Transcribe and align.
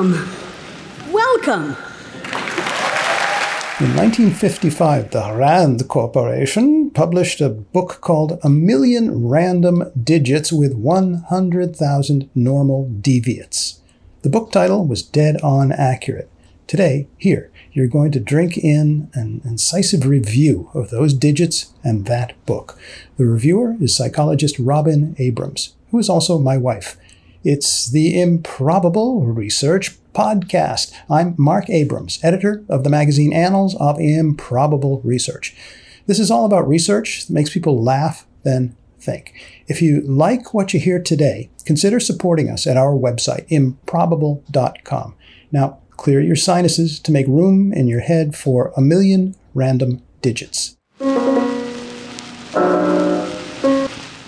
Welcome. 0.00 1.12
Welcome. 1.12 1.76
In 3.80 3.94
1955, 3.96 5.10
the 5.10 5.30
Rand 5.34 5.86
Corporation 5.88 6.88
published 6.88 7.42
a 7.42 7.50
book 7.50 7.98
called 8.00 8.38
A 8.42 8.48
Million 8.48 9.28
Random 9.28 9.92
Digits 10.02 10.54
with 10.54 10.72
100,000 10.72 12.30
Normal 12.34 12.88
Deviates. 12.88 13.80
The 14.22 14.30
book 14.30 14.50
title 14.50 14.86
was 14.86 15.02
dead 15.02 15.38
on 15.42 15.70
accurate. 15.70 16.30
Today, 16.66 17.06
here, 17.18 17.50
you're 17.72 17.86
going 17.86 18.12
to 18.12 18.20
drink 18.20 18.56
in 18.56 19.10
an 19.12 19.42
incisive 19.44 20.06
review 20.06 20.70
of 20.72 20.88
those 20.88 21.12
digits 21.12 21.74
and 21.84 22.06
that 22.06 22.32
book. 22.46 22.78
The 23.18 23.26
reviewer 23.26 23.76
is 23.78 23.94
psychologist 23.94 24.58
Robin 24.58 25.14
Abrahams, 25.18 25.74
who 25.90 25.98
is 25.98 26.08
also 26.08 26.38
my 26.38 26.56
wife. 26.56 26.96
It's 27.42 27.90
the 27.90 28.20
Improbable 28.20 29.24
Research 29.24 29.96
Podcast. 30.12 30.92
I'm 31.08 31.34
Marc 31.38 31.70
Abrahams, 31.70 32.22
editor 32.22 32.62
of 32.68 32.84
the 32.84 32.90
magazine 32.90 33.32
Annals 33.32 33.74
of 33.76 33.98
Improbable 33.98 35.00
Research. 35.02 35.56
This 36.06 36.18
is 36.18 36.30
all 36.30 36.44
about 36.44 36.68
research 36.68 37.26
that 37.26 37.32
makes 37.32 37.48
people 37.48 37.82
laugh, 37.82 38.26
then 38.42 38.76
think. 38.98 39.32
If 39.68 39.80
you 39.80 40.02
like 40.02 40.52
what 40.52 40.74
you 40.74 40.80
hear 40.80 41.00
today, 41.00 41.48
consider 41.64 41.98
supporting 41.98 42.50
us 42.50 42.66
at 42.66 42.76
our 42.76 42.92
website, 42.92 43.46
improbable.com. 43.48 45.14
Now, 45.50 45.78
clear 45.96 46.20
your 46.20 46.36
sinuses 46.36 47.00
to 47.00 47.10
make 47.10 47.26
room 47.26 47.72
in 47.72 47.88
your 47.88 48.00
head 48.00 48.36
for 48.36 48.70
a 48.76 48.82
million 48.82 49.34
random 49.54 50.02
digits. 50.20 50.76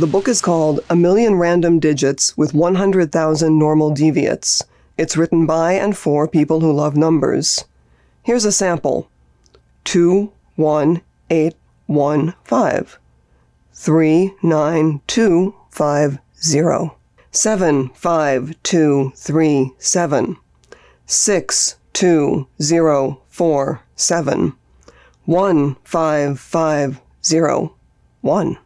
The 0.00 0.06
book 0.06 0.28
is 0.28 0.40
called 0.40 0.80
A 0.88 0.96
Million 0.96 1.34
Random 1.34 1.78
Digits 1.78 2.34
with 2.34 2.54
100,000 2.54 3.58
Normal 3.58 3.90
Deviates. 3.90 4.64
It's 4.96 5.14
written 5.14 5.44
by 5.44 5.74
and 5.74 5.94
for 5.94 6.26
people 6.26 6.60
who 6.60 6.72
love 6.72 6.96
numbers. 6.96 7.66
Here's 8.22 8.46
a 8.46 8.50
sample 8.50 9.10
2, 9.84 10.32
1, 10.56 11.02
8, 11.28 11.54
1, 11.84 12.34
5. 12.44 12.98
3, 13.74 14.34
9, 14.42 15.00
2, 15.06 15.54
5, 15.68 16.18
0. 16.42 16.96
7, 17.30 17.88
5, 17.90 18.62
2, 18.62 19.12
3, 19.14 19.72
7. 19.76 20.36
6, 21.04 21.76
2, 21.92 22.48
0, 22.62 23.22
4, 23.28 23.82
7. 23.96 24.52
1, 25.26 25.76
5, 25.84 26.40
5, 26.40 27.00
0, 27.22 27.74
1. 28.22 28.58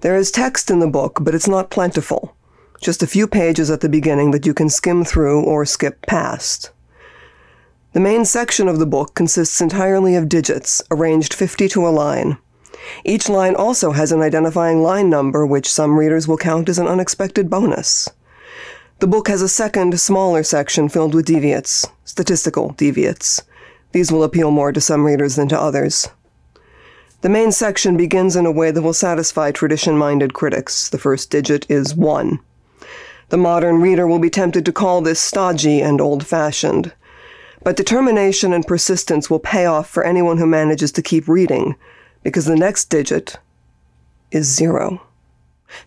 There 0.00 0.16
is 0.16 0.30
text 0.30 0.70
in 0.70 0.78
the 0.78 0.86
book, 0.86 1.18
but 1.20 1.34
it's 1.34 1.48
not 1.48 1.70
plentiful. 1.70 2.34
Just 2.80 3.02
a 3.02 3.06
few 3.06 3.26
pages 3.26 3.70
at 3.70 3.82
the 3.82 3.88
beginning 3.88 4.30
that 4.30 4.46
you 4.46 4.54
can 4.54 4.70
skim 4.70 5.04
through 5.04 5.42
or 5.42 5.66
skip 5.66 6.00
past. 6.06 6.70
The 7.92 8.00
main 8.00 8.24
section 8.24 8.66
of 8.66 8.78
the 8.78 8.86
book 8.86 9.14
consists 9.14 9.60
entirely 9.60 10.14
of 10.14 10.28
digits, 10.28 10.80
arranged 10.90 11.34
50 11.34 11.68
to 11.68 11.86
a 11.86 11.90
line. 11.90 12.38
Each 13.04 13.28
line 13.28 13.54
also 13.54 13.92
has 13.92 14.10
an 14.10 14.22
identifying 14.22 14.82
line 14.82 15.10
number, 15.10 15.44
which 15.44 15.70
some 15.70 15.98
readers 15.98 16.26
will 16.26 16.38
count 16.38 16.70
as 16.70 16.78
an 16.78 16.86
unexpected 16.86 17.50
bonus. 17.50 18.08
The 19.00 19.06
book 19.06 19.28
has 19.28 19.42
a 19.42 19.48
second, 19.48 20.00
smaller 20.00 20.42
section 20.42 20.88
filled 20.88 21.14
with 21.14 21.26
deviates, 21.26 21.86
statistical 22.04 22.70
deviates. 22.70 23.42
These 23.92 24.10
will 24.10 24.24
appeal 24.24 24.50
more 24.50 24.72
to 24.72 24.80
some 24.80 25.04
readers 25.04 25.36
than 25.36 25.48
to 25.48 25.60
others. 25.60 26.08
The 27.22 27.28
main 27.28 27.52
section 27.52 27.98
begins 27.98 28.34
in 28.34 28.46
a 28.46 28.52
way 28.52 28.70
that 28.70 28.80
will 28.80 28.94
satisfy 28.94 29.50
tradition 29.50 29.98
minded 29.98 30.32
critics. 30.32 30.88
The 30.88 30.98
first 30.98 31.30
digit 31.30 31.66
is 31.68 31.94
1. 31.94 32.40
The 33.28 33.36
modern 33.36 33.80
reader 33.80 34.06
will 34.06 34.18
be 34.18 34.30
tempted 34.30 34.64
to 34.64 34.72
call 34.72 35.02
this 35.02 35.20
stodgy 35.20 35.82
and 35.82 36.00
old 36.00 36.26
fashioned. 36.26 36.94
But 37.62 37.76
determination 37.76 38.54
and 38.54 38.66
persistence 38.66 39.28
will 39.28 39.38
pay 39.38 39.66
off 39.66 39.88
for 39.88 40.02
anyone 40.02 40.38
who 40.38 40.46
manages 40.46 40.90
to 40.92 41.02
keep 41.02 41.28
reading, 41.28 41.76
because 42.22 42.46
the 42.46 42.56
next 42.56 42.86
digit 42.86 43.36
is 44.30 44.46
zero. 44.46 45.02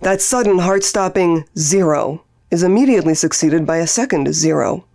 That 0.02 0.22
sudden 0.22 0.60
heart 0.60 0.84
stopping 0.84 1.46
zero 1.58 2.24
is 2.52 2.62
immediately 2.62 3.16
succeeded 3.16 3.66
by 3.66 3.78
a 3.78 3.88
second 3.88 4.34
zero. 4.36 4.86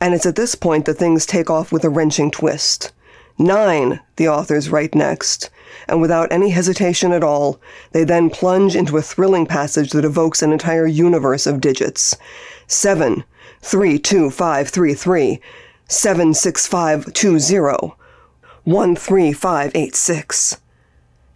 And 0.00 0.14
it's 0.14 0.26
at 0.26 0.34
this 0.34 0.56
point 0.56 0.86
that 0.86 0.94
things 0.94 1.26
take 1.26 1.48
off 1.48 1.70
with 1.70 1.84
a 1.84 1.90
wrenching 1.90 2.32
twist. 2.32 2.90
Nine, 3.40 4.00
the 4.16 4.28
authors 4.28 4.68
write 4.68 4.94
next, 4.94 5.48
and 5.88 5.98
without 5.98 6.30
any 6.30 6.50
hesitation 6.50 7.10
at 7.10 7.24
all, 7.24 7.58
they 7.92 8.04
then 8.04 8.28
plunge 8.28 8.76
into 8.76 8.98
a 8.98 9.02
thrilling 9.02 9.46
passage 9.46 9.92
that 9.92 10.04
evokes 10.04 10.42
an 10.42 10.52
entire 10.52 10.86
universe 10.86 11.46
of 11.46 11.62
digits. 11.62 12.14
Seven, 12.66 13.24
three, 13.62 13.98
two, 13.98 14.28
five, 14.28 14.68
three, 14.68 14.92
three, 14.92 15.40
seven, 15.88 16.34
six, 16.34 16.66
five, 16.66 17.10
two, 17.14 17.38
zero, 17.38 17.96
one, 18.64 18.94
three, 18.94 19.32
five, 19.32 19.72
eight, 19.74 19.96
six. 19.96 20.60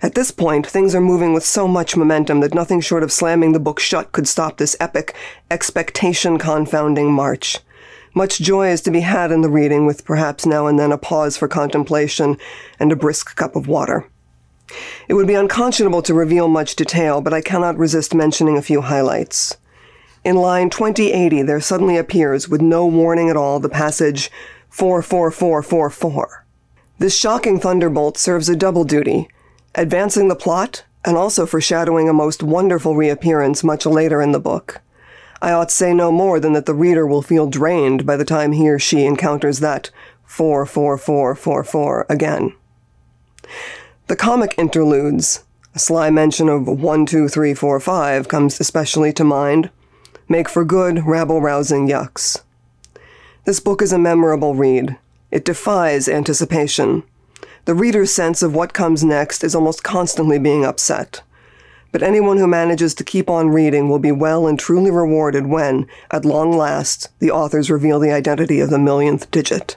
At 0.03 0.15
this 0.15 0.31
point, 0.31 0.67
things 0.67 0.95
are 0.95 1.01
moving 1.01 1.33
with 1.33 1.47
so 1.47 1.67
much 1.67 1.97
momentum 1.97 2.41
that 2.41 2.53
nothing 2.53 2.83
short 2.83 3.03
of 3.03 3.13
slamming 3.13 3.53
the 3.53 3.59
book 3.59 3.81
shut 3.81 4.13
could 4.13 4.29
stop 4.29 4.59
this 4.59 4.77
epic, 4.79 5.15
expectation 5.51 6.37
confounding 6.37 7.11
march. 7.11 7.61
Much 8.17 8.39
joy 8.39 8.69
is 8.69 8.81
to 8.81 8.93
be 8.93 9.01
had 9.01 9.33
in 9.33 9.41
the 9.41 9.51
reading, 9.51 9.87
with 9.87 10.05
perhaps 10.05 10.47
now 10.47 10.69
and 10.69 10.79
then 10.79 10.93
a 10.93 10.99
pause 10.99 11.37
for 11.37 11.49
contemplation 11.49 12.39
and 12.79 12.93
a 12.93 12.97
brisk 12.97 13.35
cup 13.35 13.57
of 13.57 13.67
water. 13.67 14.09
It 15.09 15.15
would 15.15 15.27
be 15.27 15.35
unconscionable 15.35 16.01
to 16.03 16.15
reveal 16.15 16.47
much 16.47 16.77
detail, 16.77 17.21
but 17.21 17.35
I 17.35 17.41
cannot 17.41 17.77
resist 17.77 18.15
mentioning 18.15 18.57
a 18.57 18.63
few 18.63 18.83
highlights. 18.83 19.57
In 20.25 20.37
line 20.37 20.71
2080, 20.71 21.43
there 21.43 21.61
suddenly 21.61 21.97
appears, 21.97 22.49
with 22.49 22.63
no 22.63 22.87
warning 22.87 23.29
at 23.29 23.37
all, 23.37 23.59
the 23.59 23.69
passage 23.69 24.31
44444. 24.71 26.47
This 26.99 27.17
shocking 27.17 27.59
thunderbolt 27.59 28.17
serves 28.17 28.49
a 28.49 28.57
double 28.57 28.85
duty, 28.85 29.29
advancing 29.75 30.29
the 30.29 30.37
plot 30.37 30.85
and 31.05 31.17
also 31.17 31.45
foreshadowing 31.47 32.09
a 32.09 32.13
most 32.13 32.43
wonderful 32.43 32.97
reappearance 32.97 33.63
much 33.63 33.85
later 33.85 34.23
in 34.23 34.33
the 34.33 34.41
book. 34.41 34.81
I 35.45 35.53
ought 35.53 35.69
to 35.69 35.75
say 35.75 35.93
no 35.93 36.11
more 36.11 36.41
than 36.41 36.55
that 36.55 36.65
the 36.65 36.73
reader 36.73 37.07
will 37.07 37.21
feel 37.21 37.47
drained 37.47 38.07
by 38.07 38.17
the 38.17 38.25
time 38.25 38.53
he 38.53 38.67
or 38.71 38.79
she 38.79 39.05
encounters 39.05 39.61
that 39.61 39.91
44444 40.25 42.07
again. 42.09 42.55
The 44.07 44.17
comic 44.17 44.55
interludes, 44.57 45.45
a 45.75 45.79
sly 45.79 46.09
mention 46.09 46.49
of 46.49 46.67
1, 46.67 47.05
2, 47.05 47.29
3, 47.29 47.53
4, 47.53 47.79
5 47.79 48.27
comes 48.27 48.59
especially 48.59 49.13
to 49.13 49.23
mind, 49.23 49.69
make 50.31 50.49
for 50.49 50.65
good, 50.65 51.05
rabble 51.05 51.43
rousing 51.43 51.87
yucks. 51.87 52.43
This 53.45 53.61
book 53.61 53.83
is 53.83 53.93
a 53.93 53.99
memorable 53.99 54.55
read. 54.55 54.97
It 55.31 55.45
defies 55.45 56.09
anticipation. 56.09 57.03
The 57.67 57.75
reader's 57.75 58.15
sense 58.15 58.43
of 58.43 58.55
what 58.55 58.73
comes 58.73 59.05
next 59.05 59.45
is 59.45 59.55
almost 59.55 59.85
constantly 59.85 60.39
being 60.39 60.65
upset 60.65 61.21
but 61.95 62.03
anyone 62.03 62.39
who 62.39 62.49
manages 62.49 62.93
to 62.93 63.05
keep 63.05 63.31
on 63.31 63.51
reading 63.51 63.89
will 63.89 64.01
be 64.01 64.11
well 64.11 64.49
and 64.49 64.59
truly 64.59 64.91
rewarded 64.91 65.47
when, 65.47 65.87
at 66.11 66.25
long 66.25 66.51
last, 66.51 67.09
the 67.21 67.31
authors 67.31 67.71
reveal 67.71 68.01
the 68.01 68.11
identity 68.11 68.59
of 68.59 68.69
the 68.69 68.81
millionth 68.81 69.31
digit. 69.31 69.77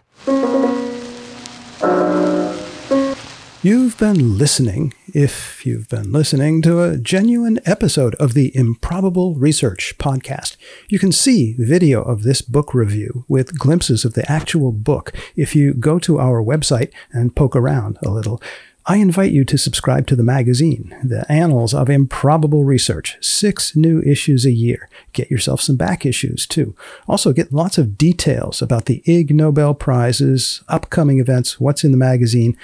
You've 3.61 3.99
been 3.99 4.35
listening, 4.35 4.95
if 5.13 5.63
you've 5.63 5.89
been 5.89 6.11
listening, 6.11 6.63
to 6.63 6.81
a 6.81 6.97
genuine 6.97 7.59
episode 7.67 8.15
of 8.15 8.33
the 8.33 8.51
Improbable 8.55 9.35
Research 9.35 9.93
podcast. 9.99 10.57
You 10.89 10.97
can 10.97 11.11
see 11.11 11.53
video 11.59 12.01
of 12.01 12.23
this 12.23 12.41
book 12.41 12.73
review 12.73 13.25
with 13.27 13.59
glimpses 13.59 14.03
of 14.05 14.15
the 14.15 14.29
actual 14.31 14.71
book 14.71 15.13
if 15.35 15.55
you 15.55 15.75
go 15.75 15.99
to 15.99 16.19
our 16.19 16.41
website 16.41 16.91
and 17.11 17.35
poke 17.35 17.55
around 17.55 17.99
a 18.01 18.09
little. 18.09 18.41
I 18.89 18.95
invite 18.97 19.33
you 19.33 19.43
to 19.43 19.57
subscribe 19.57 20.07
to 20.07 20.15
the 20.15 20.23
magazine, 20.23 20.95
The 21.03 21.29
Annals 21.29 21.73
of 21.73 21.89
Improbable 21.89 22.63
Research. 22.63 23.17
Six 23.19 23.75
new 23.75 24.01
issues 24.01 24.45
a 24.45 24.51
year. 24.51 24.87
Get 25.11 25.29
yourself 25.29 25.59
some 25.59 25.75
back 25.75 26.05
issues, 26.05 26.47
too. 26.47 26.73
Also, 27.05 27.33
get 27.33 27.51
lots 27.51 27.77
of 27.77 27.97
details 27.97 28.61
about 28.61 28.85
the 28.85 29.03
Ig 29.05 29.35
Nobel 29.35 29.73
Prizes, 29.73 30.63
upcoming 30.69 31.19
events, 31.19 31.59
what's 31.59 31.83
in 31.83 31.91
the 31.91 31.97
magazine, 31.97 32.55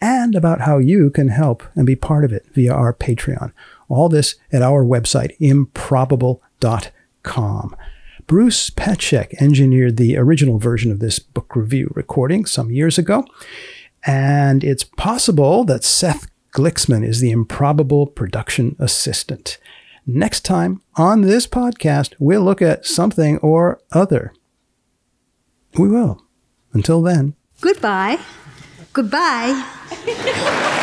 and 0.00 0.34
about 0.34 0.62
how 0.62 0.78
you 0.78 1.10
can 1.10 1.28
help 1.28 1.62
and 1.74 1.86
be 1.86 1.94
part 1.94 2.24
of 2.24 2.32
it 2.32 2.46
via 2.54 2.72
our 2.72 2.94
Patreon. 2.94 3.52
All 3.90 4.08
this 4.08 4.36
at 4.50 4.62
our 4.62 4.82
website, 4.82 5.36
improbable.com. 5.40 7.76
Bruce 8.26 8.70
Petschek 8.70 9.42
engineered 9.42 9.98
the 9.98 10.16
original 10.16 10.58
version 10.58 10.90
of 10.90 11.00
this 11.00 11.18
book 11.18 11.54
review 11.54 11.92
recording 11.94 12.46
some 12.46 12.70
years 12.70 12.96
ago. 12.96 13.26
And 14.06 14.62
it's 14.62 14.84
possible 14.84 15.64
that 15.64 15.84
Seth 15.84 16.28
Gliksman 16.54 17.04
is 17.06 17.20
the 17.20 17.32
improbable 17.32 18.06
production 18.06 18.76
assistant. 18.78 19.58
Next 20.06 20.42
time 20.42 20.80
on 20.94 21.22
this 21.22 21.46
podcast, 21.46 22.14
we'll 22.20 22.42
look 22.42 22.62
at 22.62 22.86
something 22.86 23.38
or 23.38 23.80
other. 23.90 24.32
We 25.76 25.88
will. 25.88 26.22
Until 26.72 27.02
then. 27.02 27.34
Goodbye. 27.60 28.18
Goodbye. 28.92 30.82